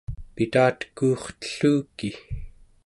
[0.35, 2.09] pitateku'urtelluki